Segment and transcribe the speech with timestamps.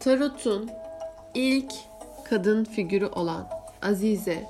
[0.00, 0.70] Tarot'un
[1.34, 1.72] ilk
[2.24, 3.48] kadın figürü olan
[3.82, 4.44] Azize,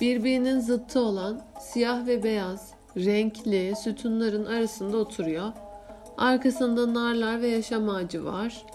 [0.00, 5.52] birbirinin zıttı olan siyah ve beyaz renkli sütunların arasında oturuyor.
[6.18, 8.66] Arkasında narlar ve yaşam ağacı var.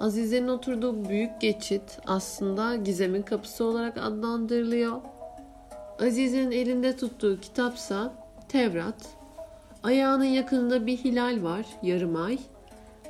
[0.00, 5.00] Azize'nin oturduğu büyük geçit aslında gizemin kapısı olarak adlandırılıyor.
[6.02, 8.12] Azize'nin elinde tuttuğu kitapsa
[8.48, 9.08] Tevrat.
[9.82, 12.38] Ayağının yakınında bir hilal var, yarım ay.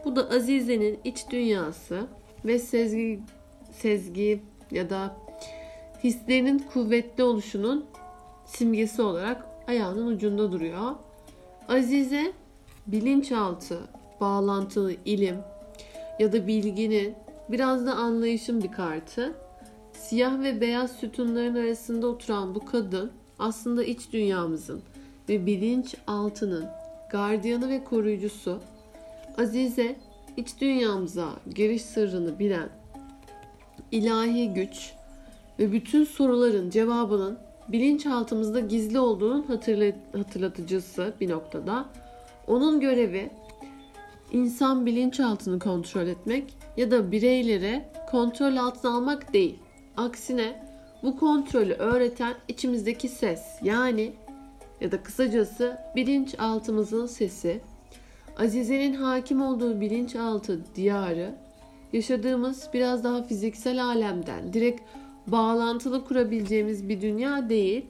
[0.04, 2.06] Bu da Azize'nin iç dünyası
[2.44, 3.20] ve sezgi,
[3.72, 5.16] sezgi ya da
[6.04, 7.86] hislerinin kuvvetli oluşunun
[8.46, 10.94] simgesi olarak ayağının ucunda duruyor.
[11.68, 12.32] Azize
[12.86, 13.80] bilinçaltı,
[14.20, 15.36] bağlantılı ilim
[16.18, 17.14] ya da bilginin
[17.48, 19.34] biraz da anlayışın bir kartı.
[19.92, 24.82] Siyah ve beyaz sütunların arasında oturan bu kadın aslında iç dünyamızın
[25.28, 26.64] ve bilinç altının
[27.10, 28.60] gardiyanı ve koruyucusu.
[29.38, 29.96] Azize
[30.40, 32.68] iç dünyamıza giriş sırrını bilen
[33.92, 34.92] ilahi güç
[35.58, 39.46] ve bütün soruların cevabının bilinçaltımızda gizli olduğunun
[40.12, 41.84] hatırlatıcısı bir noktada.
[42.46, 43.30] Onun görevi
[44.32, 49.58] insan bilinçaltını kontrol etmek ya da bireyleri kontrol altına almak değil.
[49.96, 50.66] Aksine
[51.02, 54.12] bu kontrolü öğreten içimizdeki ses yani
[54.80, 57.60] ya da kısacası bilinçaltımızın sesi.
[58.38, 61.34] Azize'nin hakim olduğu bilinçaltı diyarı
[61.92, 64.80] yaşadığımız biraz daha fiziksel alemden direkt
[65.26, 67.86] bağlantılı kurabileceğimiz bir dünya değil.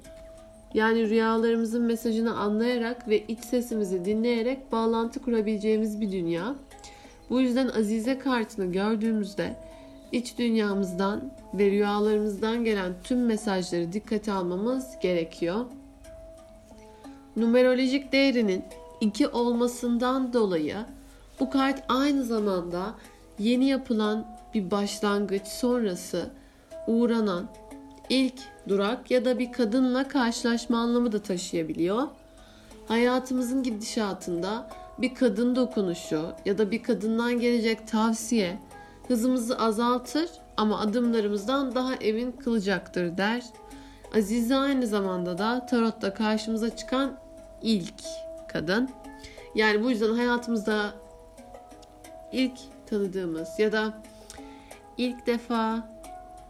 [0.74, 6.54] Yani rüyalarımızın mesajını anlayarak ve iç sesimizi dinleyerek bağlantı kurabileceğimiz bir dünya.
[7.30, 9.56] Bu yüzden Azize kartını gördüğümüzde
[10.12, 15.64] iç dünyamızdan ve rüyalarımızdan gelen tüm mesajları dikkate almamız gerekiyor.
[17.36, 18.64] Numerolojik değerinin
[19.00, 20.76] 2 olmasından dolayı
[21.40, 22.94] bu kart aynı zamanda
[23.38, 26.30] yeni yapılan bir başlangıç sonrası
[26.86, 27.46] uğranan
[28.08, 28.34] ilk
[28.68, 32.08] durak ya da bir kadınla karşılaşma anlamı da taşıyabiliyor.
[32.88, 38.58] Hayatımızın gidişatında bir kadın dokunuşu ya da bir kadından gelecek tavsiye
[39.08, 43.44] hızımızı azaltır ama adımlarımızdan daha emin kılacaktır der.
[44.16, 47.18] Azize aynı zamanda da tarotta karşımıza çıkan
[47.62, 48.02] ilk
[48.52, 48.90] kadın.
[49.54, 50.94] Yani bu yüzden hayatımızda
[52.32, 52.52] ilk
[52.86, 54.02] tanıdığımız ya da
[54.98, 55.88] ilk defa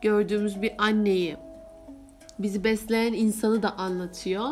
[0.00, 1.36] gördüğümüz bir anneyi,
[2.38, 4.48] bizi besleyen insanı da anlatıyor.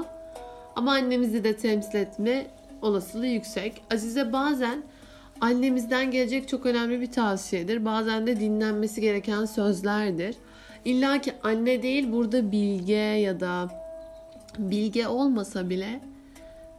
[0.76, 2.46] Ama annemizi de temsil etme
[2.82, 3.82] olasılığı yüksek.
[3.90, 4.82] Azize bazen
[5.40, 7.84] annemizden gelecek çok önemli bir tavsiyedir.
[7.84, 10.36] Bazen de dinlenmesi gereken sözlerdir.
[10.84, 13.68] İlla ki anne değil burada bilge ya da
[14.58, 16.00] bilge olmasa bile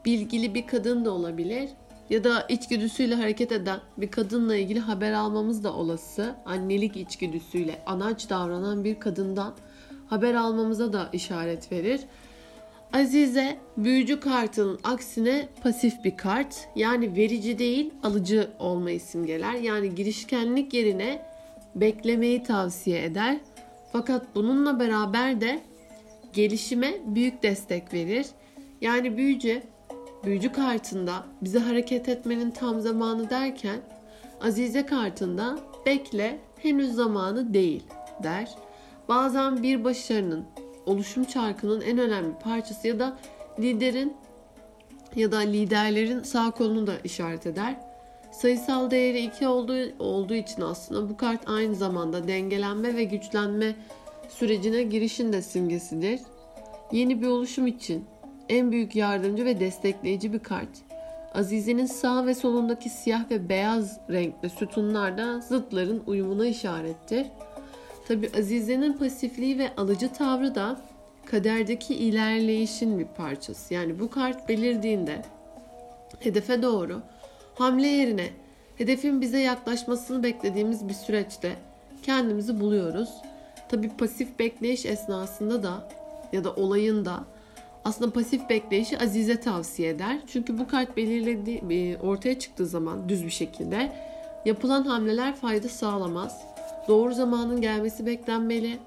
[0.05, 1.69] bilgili bir kadın da olabilir
[2.09, 6.35] ya da içgüdüsüyle hareket eden bir kadınla ilgili haber almamız da olası.
[6.45, 9.53] Annelik içgüdüsüyle anaç davranan bir kadından
[10.07, 12.01] haber almamıza da işaret verir.
[12.93, 16.67] Azize büyücü kartının aksine pasif bir kart.
[16.75, 19.53] Yani verici değil alıcı olmayı simgeler.
[19.53, 21.25] Yani girişkenlik yerine
[21.75, 23.37] beklemeyi tavsiye eder.
[23.91, 25.59] Fakat bununla beraber de
[26.33, 28.25] gelişime büyük destek verir.
[28.81, 29.61] Yani büyücü
[30.24, 33.80] büyücü kartında bize hareket etmenin tam zamanı derken
[34.41, 37.84] Azize kartında bekle henüz zamanı değil
[38.24, 38.50] der.
[39.08, 40.46] Bazen bir başarının
[40.85, 43.18] oluşum çarkının en önemli parçası ya da
[43.59, 44.18] liderin
[45.16, 47.75] ya da liderlerin sağ kolunu da işaret eder.
[48.31, 53.75] Sayısal değeri 2 olduğu, olduğu için aslında bu kart aynı zamanda dengelenme ve güçlenme
[54.29, 56.19] sürecine girişin de simgesidir.
[56.91, 58.06] Yeni bir oluşum için
[58.49, 60.69] en büyük yardımcı ve destekleyici bir kart.
[61.33, 67.27] Azize'nin sağ ve solundaki siyah ve beyaz renkli sütunlar da zıtların uyumuna işarettir.
[68.07, 70.81] Tabi Azize'nin pasifliği ve alıcı tavrı da
[71.25, 73.73] kaderdeki ilerleyişin bir parçası.
[73.73, 75.21] Yani bu kart belirdiğinde
[76.19, 77.01] hedefe doğru
[77.55, 78.29] hamle yerine
[78.75, 81.55] hedefin bize yaklaşmasını beklediğimiz bir süreçte
[82.03, 83.09] kendimizi buluyoruz.
[83.69, 85.90] Tabi pasif bekleyiş esnasında da
[86.34, 87.23] ya da olayın da
[87.90, 90.20] aslında pasif bekleyişi Azize tavsiye eder.
[90.28, 93.91] Çünkü bu kart belirledi e, ortaya çıktığı zaman düz bir şekilde
[94.46, 96.41] yapılan hamleler fayda sağlamaz.
[96.88, 98.78] Doğru zamanın gelmesi beklenmeli.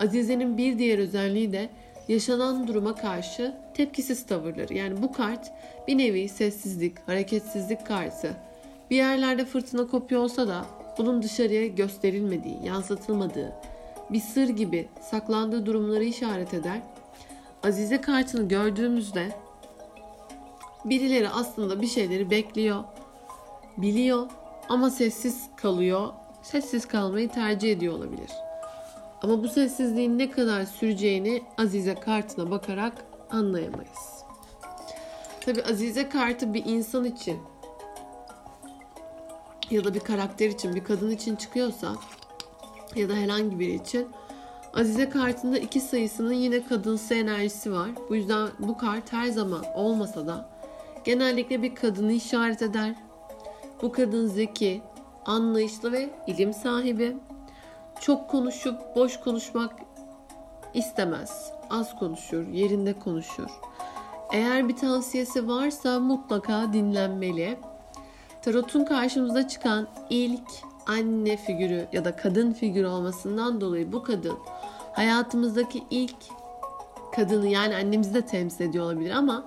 [0.00, 1.68] Azize'nin bir diğer özelliği de
[2.08, 4.74] yaşanan duruma karşı tepkisiz tavırları.
[4.74, 5.52] Yani bu kart
[5.88, 8.36] bir nevi sessizlik, hareketsizlik kartı.
[8.90, 10.66] Bir yerlerde fırtına kopuyor olsa da
[10.98, 13.52] bunun dışarıya gösterilmediği, yansıtılmadığı,
[14.10, 16.80] bir sır gibi saklandığı durumları işaret eder
[17.62, 19.36] Azize kartını gördüğümüzde
[20.84, 22.84] birileri aslında bir şeyleri bekliyor,
[23.76, 24.30] biliyor
[24.68, 26.12] ama sessiz kalıyor
[26.42, 28.30] sessiz kalmayı tercih ediyor olabilir.
[29.22, 32.92] Ama bu sessizliğin ne kadar süreceğini Azize kartına bakarak
[33.30, 34.24] anlayamayız.
[35.40, 37.38] Tabi Azize kartı bir insan için
[39.70, 41.96] ya da bir karakter için, bir kadın için çıkıyorsa
[42.96, 44.08] ya da herhangi biri için
[44.74, 47.90] Azize kartında iki sayısının yine kadınsı enerjisi var.
[48.10, 50.48] Bu yüzden bu kart her zaman olmasa da
[51.04, 52.94] genellikle bir kadını işaret eder.
[53.82, 54.82] Bu kadın zeki,
[55.26, 57.16] anlayışlı ve ilim sahibi.
[58.00, 59.72] Çok konuşup boş konuşmak
[60.74, 61.52] istemez.
[61.70, 63.50] Az konuşur, yerinde konuşur.
[64.32, 67.58] Eğer bir tavsiyesi varsa mutlaka dinlenmeli.
[68.42, 70.48] Tarot'un karşımıza çıkan ilk
[70.86, 74.38] anne figürü ya da kadın figürü olmasından dolayı bu kadın
[74.92, 76.16] hayatımızdaki ilk
[77.14, 79.44] kadını yani annemizi de temsil ediyor olabilir ama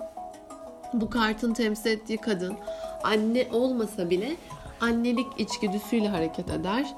[0.92, 2.56] bu kartın temsil ettiği kadın
[3.04, 4.36] anne olmasa bile
[4.80, 6.94] annelik içgüdüsüyle hareket eder.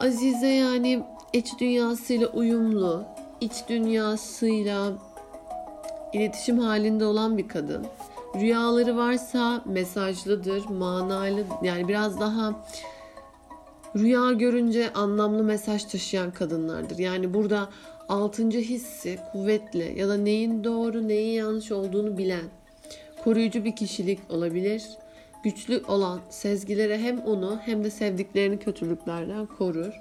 [0.00, 3.04] Azize yani iç dünyasıyla uyumlu,
[3.40, 4.92] iç dünyasıyla
[6.12, 7.86] iletişim halinde olan bir kadın.
[8.34, 12.52] Rüyaları varsa mesajlıdır, manalı yani biraz daha
[13.96, 16.98] rüya görünce anlamlı mesaj taşıyan kadınlardır.
[16.98, 17.68] Yani burada
[18.08, 22.44] altıncı hissi kuvvetli ya da neyin doğru neyin yanlış olduğunu bilen
[23.24, 24.82] koruyucu bir kişilik olabilir.
[25.44, 30.00] Güçlü olan sezgilere hem onu hem de sevdiklerini kötülüklerden korur.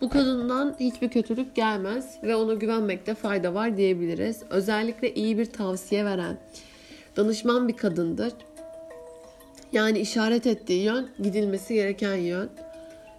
[0.00, 4.42] Bu kadından hiçbir kötülük gelmez ve ona güvenmekte fayda var diyebiliriz.
[4.50, 6.36] Özellikle iyi bir tavsiye veren,
[7.16, 8.32] danışman bir kadındır.
[9.72, 12.50] Yani işaret ettiği yön gidilmesi gereken yön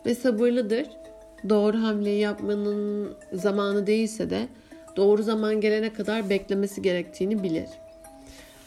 [0.07, 0.87] ve sabırlıdır.
[1.49, 4.47] Doğru hamleyi yapmanın zamanı değilse de
[4.95, 7.69] doğru zaman gelene kadar beklemesi gerektiğini bilir.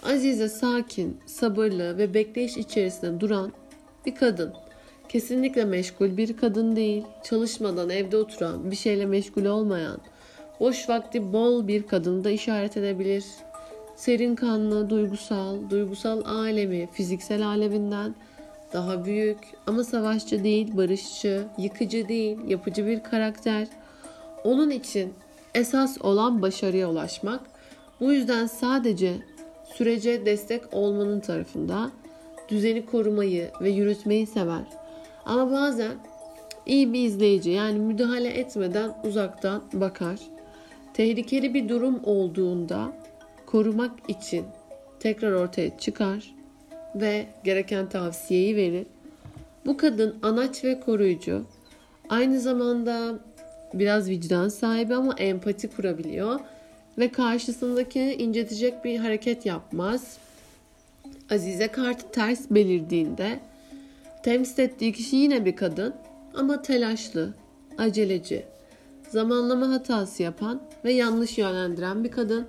[0.02, 3.52] Azize sakin, sabırlı ve bekleyiş içerisinde duran
[4.06, 4.52] bir kadın.
[5.08, 9.98] Kesinlikle meşgul bir kadın değil, çalışmadan evde oturan, bir şeyle meşgul olmayan,
[10.60, 13.24] boş vakti bol bir kadını da işaret edebilir.
[13.96, 18.14] Serin kanlı, duygusal, duygusal alemi, fiziksel aleminden
[18.72, 23.68] daha büyük ama savaşçı değil, barışçı, yıkıcı değil, yapıcı bir karakter.
[24.44, 25.14] Onun için
[25.54, 27.40] esas olan başarıya ulaşmak.
[28.00, 29.16] Bu yüzden sadece
[29.64, 31.90] sürece destek olmanın tarafında
[32.48, 34.64] düzeni korumayı ve yürütmeyi sever.
[35.24, 35.92] Ama bazen
[36.66, 40.18] iyi bir izleyici yani müdahale etmeden uzaktan bakar.
[40.94, 42.92] Tehlikeli bir durum olduğunda
[43.46, 44.44] korumak için
[45.00, 46.39] tekrar ortaya çıkar
[46.94, 48.86] ve gereken tavsiyeyi verir.
[49.66, 51.44] Bu kadın anaç ve koruyucu.
[52.08, 53.18] Aynı zamanda
[53.74, 56.40] biraz vicdan sahibi ama empati kurabiliyor
[56.98, 60.18] ve karşısındakini incitecek bir hareket yapmaz.
[61.30, 63.40] Azize kartı ters belirdiğinde
[64.22, 65.94] temsil ettiği kişi yine bir kadın
[66.34, 67.34] ama telaşlı,
[67.78, 68.44] aceleci,
[69.08, 72.46] zamanlama hatası yapan ve yanlış yönlendiren bir kadın.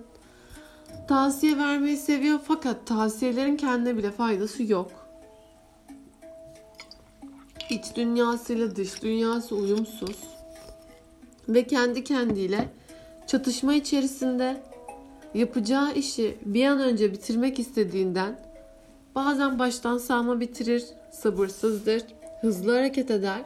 [1.07, 4.91] Tavsiye vermeyi seviyor fakat tavsiyelerin kendine bile faydası yok.
[7.69, 10.17] İç dünyasıyla dış dünyası uyumsuz
[11.49, 12.69] ve kendi kendiyle
[13.27, 14.61] çatışma içerisinde
[15.33, 18.39] yapacağı işi bir an önce bitirmek istediğinden
[19.15, 22.03] bazen baştan sağma bitirir, sabırsızdır,
[22.41, 23.41] hızlı hareket eder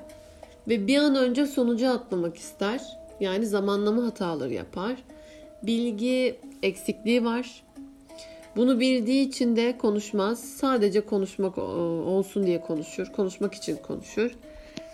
[0.67, 2.81] ve bir an önce sonucu atlamak ister.
[3.19, 4.95] Yani zamanlama hataları yapar.
[5.63, 7.63] Bilgi eksikliği var.
[8.55, 10.39] Bunu bildiği için de konuşmaz.
[10.39, 13.07] Sadece konuşmak olsun diye konuşur.
[13.07, 14.35] Konuşmak için konuşur.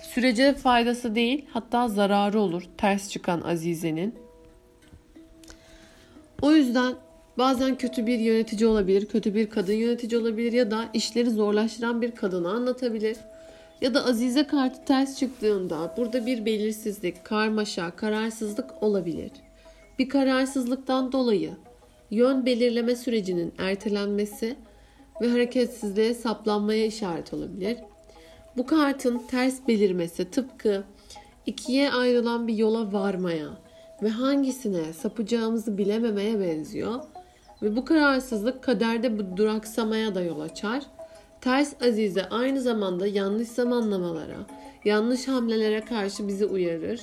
[0.03, 4.15] Sürece faydası değil hatta zararı olur ters çıkan Azize'nin.
[6.41, 6.93] O yüzden
[7.37, 12.11] bazen kötü bir yönetici olabilir, kötü bir kadın yönetici olabilir ya da işleri zorlaştıran bir
[12.11, 13.17] kadını anlatabilir.
[13.81, 19.31] Ya da Azize kartı ters çıktığında burada bir belirsizlik, karmaşa, kararsızlık olabilir.
[20.01, 21.51] Bir kararsızlıktan dolayı
[22.11, 24.55] yön belirleme sürecinin ertelenmesi
[25.21, 27.77] ve hareketsizliğe saplanmaya işaret olabilir.
[28.57, 30.83] Bu kartın ters belirmesi tıpkı
[31.45, 33.47] ikiye ayrılan bir yola varmaya
[34.03, 37.01] ve hangisine sapacağımızı bilememeye benziyor.
[37.61, 40.83] Ve bu kararsızlık kaderde bu duraksamaya da yol açar.
[41.41, 44.37] Ters Azize aynı zamanda yanlış zamanlamalara,
[44.85, 47.01] yanlış hamlelere karşı bizi uyarır.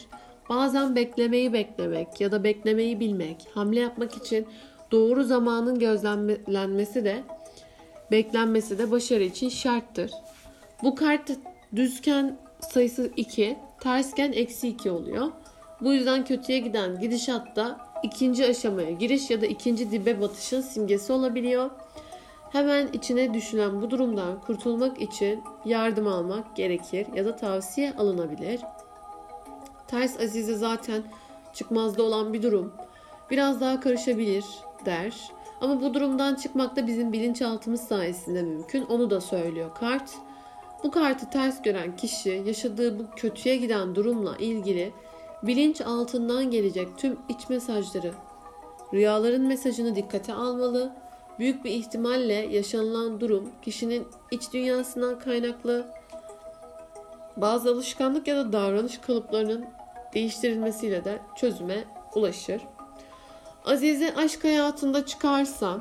[0.48, 4.46] Bazen beklemeyi beklemek ya da beklemeyi bilmek, hamle yapmak için
[4.92, 7.22] doğru zamanın gözlemlenmesi de
[8.10, 10.10] beklenmesi de başarı için şarttır.
[10.82, 11.30] Bu kart
[11.76, 15.26] düzken sayısı 2, tersken eksi 2 oluyor.
[15.80, 21.70] Bu yüzden kötüye giden gidişatta ikinci aşamaya giriş ya da ikinci dibe batışın simgesi olabiliyor.
[22.52, 28.60] Hemen içine düşülen bu durumdan kurtulmak için yardım almak gerekir ya da tavsiye alınabilir.
[29.88, 31.02] Ters Azize zaten
[31.54, 32.72] çıkmazda olan bir durum.
[33.30, 34.44] Biraz daha karışabilir
[34.84, 35.30] der.
[35.60, 38.82] Ama bu durumdan çıkmak da bizim bilinçaltımız sayesinde mümkün.
[38.82, 40.10] Onu da söylüyor kart.
[40.84, 44.92] Bu kartı ters gören kişi yaşadığı bu kötüye giden durumla ilgili
[45.42, 48.12] bilinç altından gelecek tüm iç mesajları,
[48.94, 50.92] rüyaların mesajını dikkate almalı.
[51.38, 55.86] Büyük bir ihtimalle yaşanılan durum kişinin iç dünyasından kaynaklı
[57.36, 59.64] bazı alışkanlık ya da davranış kalıplarının
[60.14, 61.84] değiştirilmesiyle de çözüme
[62.14, 62.62] ulaşır.
[63.64, 65.78] Azize aşk hayatında çıkarsa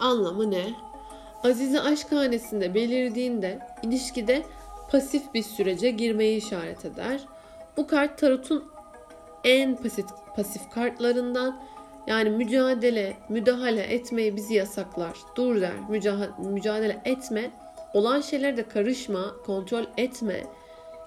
[0.00, 0.64] anlamı ne?
[1.44, 4.42] Azize aşk hanesinde belirdiğinde ilişkide
[4.90, 7.20] pasif bir sürece girmeyi işaret eder.
[7.76, 8.64] Bu kart tarotun
[9.44, 11.62] en pasif, pasif kartlarından
[12.06, 15.18] yani mücadele, müdahale etmeyi bizi yasaklar.
[15.36, 15.72] Dur der,
[16.38, 17.50] mücadele etme.
[17.94, 20.42] Olan şeylere de karışma, kontrol etme.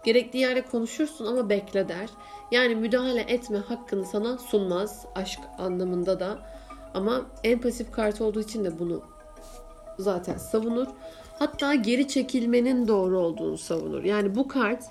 [0.03, 2.09] Gerektiği yerde konuşursun ama bekle der.
[2.51, 6.39] Yani müdahale etme hakkını sana sunmaz aşk anlamında da.
[6.93, 9.01] Ama en pasif kart olduğu için de bunu
[9.99, 10.87] zaten savunur.
[11.39, 14.03] Hatta geri çekilmenin doğru olduğunu savunur.
[14.03, 14.83] Yani bu kart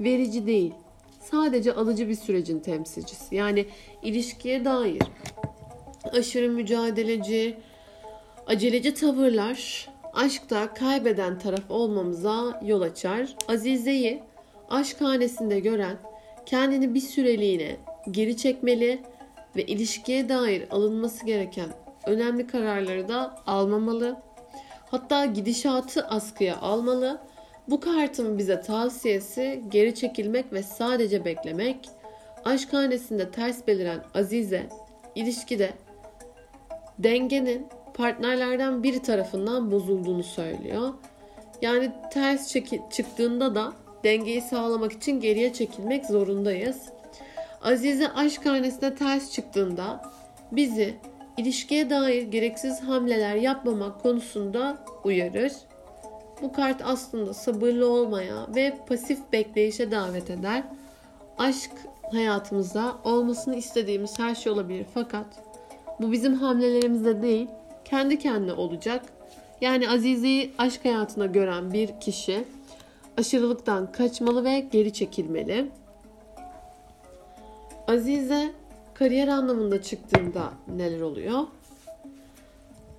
[0.00, 0.74] verici değil.
[1.20, 3.34] Sadece alıcı bir sürecin temsilcisi.
[3.34, 3.66] Yani
[4.02, 5.02] ilişkiye dair
[6.12, 7.56] aşırı mücadeleci,
[8.46, 13.36] aceleci tavırlar aşkta kaybeden taraf olmamıza yol açar.
[13.48, 14.22] Azize'yi
[14.70, 15.96] aşk hanesinde gören
[16.46, 17.76] kendini bir süreliğine
[18.10, 19.02] geri çekmeli
[19.56, 21.68] ve ilişkiye dair alınması gereken
[22.06, 24.16] önemli kararları da almamalı.
[24.90, 27.20] Hatta gidişatı askıya almalı.
[27.68, 31.90] Bu kartın bize tavsiyesi geri çekilmek ve sadece beklemek.
[32.44, 34.66] Aşk hanesinde ters beliren Azize
[35.14, 35.70] ilişkide
[36.98, 40.94] dengenin partnerlerden biri tarafından bozulduğunu söylüyor.
[41.62, 42.54] Yani ters
[42.90, 43.72] çıktığında da
[44.06, 46.76] dengeyi sağlamak için geriye çekilmek zorundayız.
[47.62, 50.02] Azize aşk hanesine ters çıktığında
[50.52, 50.94] bizi
[51.36, 55.52] ilişkiye dair gereksiz hamleler yapmamak konusunda uyarır.
[56.42, 60.62] Bu kart aslında sabırlı olmaya ve pasif bekleyişe davet eder.
[61.38, 61.70] Aşk
[62.12, 65.26] hayatımızda olmasını istediğimiz her şey olabilir fakat
[66.00, 67.48] bu bizim hamlelerimizde değil,
[67.84, 69.02] kendi kendine olacak.
[69.60, 72.44] Yani Azize'yi aşk hayatına gören bir kişi
[73.16, 75.70] aşırılıktan kaçmalı ve geri çekilmeli.
[77.88, 78.52] Azize
[78.94, 81.40] kariyer anlamında çıktığında neler oluyor?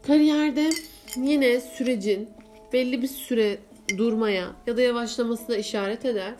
[0.07, 0.69] Kariyerde
[1.15, 2.29] yine sürecin
[2.73, 3.57] belli bir süre
[3.97, 6.35] durmaya ya da yavaşlamasına işaret eder.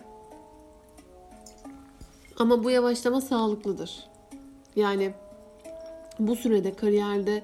[2.40, 4.08] Ama bu yavaşlama sağlıklıdır.
[4.76, 5.14] Yani
[6.20, 7.44] bu sürede kariyerde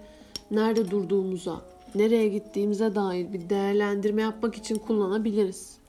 [0.52, 1.62] nerede durduğumuza,
[1.96, 5.83] nereye gittiğimize dair bir değerlendirme yapmak için kullanabiliriz.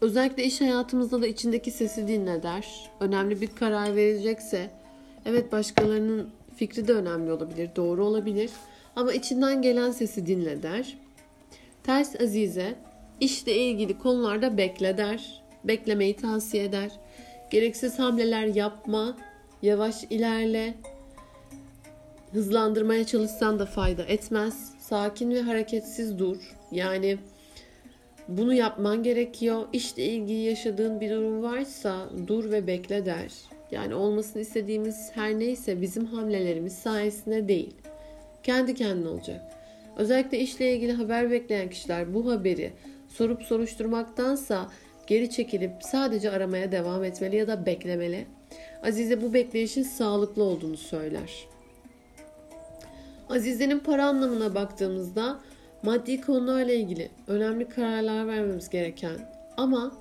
[0.00, 2.90] Özellikle iş hayatımızda da içindeki sesi dinle der.
[3.00, 4.70] Önemli bir karar verecekse,
[5.26, 8.50] evet başkalarının fikri de önemli olabilir, doğru olabilir.
[8.96, 10.98] Ama içinden gelen sesi dinle der.
[11.82, 12.74] Ters Azize,
[13.20, 15.42] işle ilgili konularda bekle der.
[15.64, 16.90] Beklemeyi tavsiye eder.
[17.50, 19.16] Gereksiz hamleler yapma,
[19.62, 20.74] yavaş ilerle.
[22.32, 24.72] Hızlandırmaya çalışsan da fayda etmez.
[24.80, 26.56] Sakin ve hareketsiz dur.
[26.72, 27.18] Yani
[28.30, 29.66] bunu yapman gerekiyor.
[29.72, 33.32] İşle ilgili yaşadığın bir durum varsa dur ve bekle der.
[33.70, 37.74] Yani olmasını istediğimiz her neyse bizim hamlelerimiz sayesinde değil.
[38.42, 39.40] Kendi kendine olacak.
[39.96, 42.72] Özellikle işle ilgili haber bekleyen kişiler bu haberi
[43.08, 44.70] sorup soruşturmaktansa
[45.06, 48.26] geri çekilip sadece aramaya devam etmeli ya da beklemeli.
[48.82, 51.30] Azize bu bekleyişin sağlıklı olduğunu söyler.
[53.30, 55.40] Azize'nin para anlamına baktığımızda
[55.82, 59.16] maddi konularla ilgili önemli kararlar vermemiz gereken
[59.56, 59.92] ama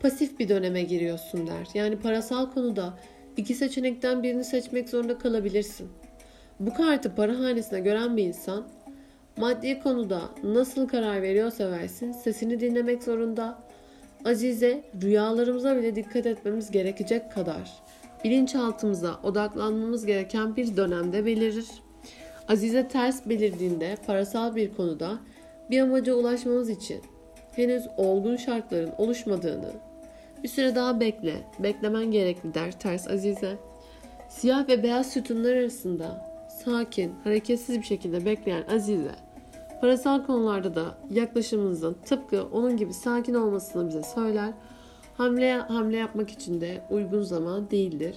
[0.00, 1.68] pasif bir döneme giriyorsun der.
[1.74, 2.94] Yani parasal konuda
[3.36, 5.88] iki seçenekten birini seçmek zorunda kalabilirsin.
[6.60, 8.64] Bu kartı para hanesine gören bir insan
[9.36, 13.58] maddi konuda nasıl karar veriyorsa versin sesini dinlemek zorunda.
[14.24, 17.82] Azize rüyalarımıza bile dikkat etmemiz gerekecek kadar
[18.24, 21.66] bilinçaltımıza odaklanmamız gereken bir dönemde belirir.
[22.48, 25.18] Azize ters belirdiğinde parasal bir konuda
[25.70, 27.00] bir amaca ulaşmamız için
[27.52, 29.72] henüz olgun şartların oluşmadığını
[30.42, 33.56] bir süre daha bekle, beklemen gerekli der ters Azize.
[34.28, 36.32] Siyah ve beyaz sütunlar arasında
[36.64, 39.14] sakin, hareketsiz bir şekilde bekleyen Azize,
[39.80, 44.52] parasal konularda da yaklaşımınızın tıpkı onun gibi sakin olmasını bize söyler.
[45.16, 48.16] Hamle, hamle yapmak için de uygun zaman değildir.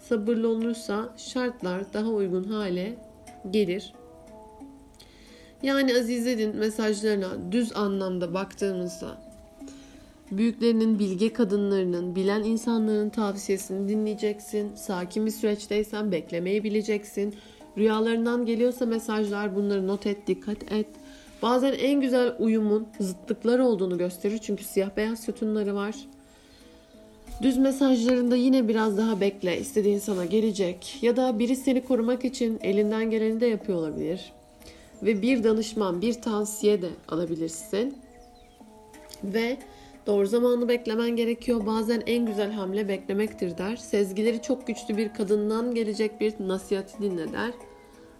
[0.00, 2.94] Sabırlı olursa şartlar daha uygun hale
[3.52, 3.92] gelir.
[5.62, 9.26] Yani Azize'nin mesajlarına düz anlamda baktığımızda
[10.30, 14.74] büyüklerinin, bilge kadınlarının, bilen insanların tavsiyesini dinleyeceksin.
[14.74, 17.34] Sakin bir süreçteysen beklemeyi bileceksin.
[17.78, 20.86] Rüyalarından geliyorsa mesajlar bunları not et, dikkat et.
[21.42, 25.94] Bazen en güzel uyumun zıtlıklar olduğunu gösterir çünkü siyah beyaz sütunları var.
[27.42, 30.98] Düz mesajlarında yine biraz daha bekle, istediğin sana gelecek.
[31.02, 34.32] Ya da biri seni korumak için elinden geleni de yapıyor olabilir.
[35.02, 37.98] Ve bir danışman, bir tavsiye de alabilirsin.
[39.24, 39.58] Ve
[40.06, 41.66] doğru zamanı beklemen gerekiyor.
[41.66, 43.76] Bazen en güzel hamle beklemektir der.
[43.76, 47.50] Sezgileri çok güçlü bir kadından gelecek bir nasihati dinle der.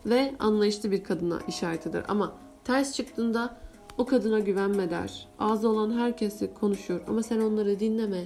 [0.07, 2.05] Ve anlayışlı bir kadına işaret eder.
[2.09, 3.57] Ama ters çıktığında
[3.99, 5.29] o kadına güvenme der.
[5.39, 8.25] Ağzı olan herkesi konuşur ama sen onları dinleme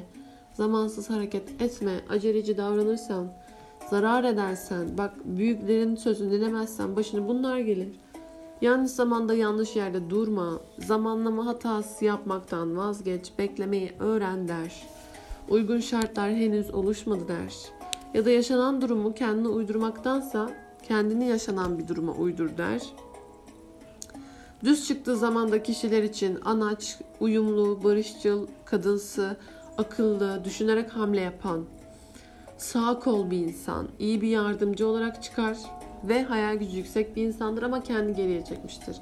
[0.60, 3.32] zamansız hareket etme, aceleci davranırsan,
[3.90, 7.88] zarar edersen, bak büyüklerin sözünü dinlemezsen başına bunlar gelir.
[8.60, 14.86] Yanlış zamanda yanlış yerde durma, zamanlama hatası yapmaktan vazgeç, beklemeyi öğren der.
[15.48, 17.54] Uygun şartlar henüz oluşmadı der.
[18.14, 20.50] Ya da yaşanan durumu kendine uydurmaktansa
[20.88, 22.82] kendini yaşanan bir duruma uydur der.
[24.64, 29.36] Düz çıktığı zamanda kişiler için anaç, uyumlu, barışçıl, kadınsı,
[29.78, 31.64] akıllı, düşünerek hamle yapan,
[32.58, 35.56] sağ kol bir insan, iyi bir yardımcı olarak çıkar
[36.04, 38.96] ve hayal gücü yüksek bir insandır ama kendi geriye çekmiştir.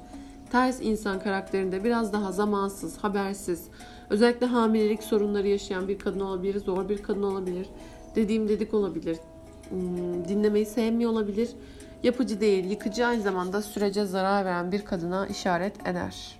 [0.51, 3.67] Ters insan karakterinde biraz daha zamansız, habersiz,
[4.09, 7.67] özellikle hamilelik sorunları yaşayan bir kadın olabilir, zor bir kadın olabilir,
[8.15, 9.17] dediğim dedik olabilir,
[9.69, 11.49] hmm, dinlemeyi sevmiyor olabilir,
[12.03, 16.38] yapıcı değil, yıkıcı aynı zamanda sürece zarar veren bir kadına işaret eder.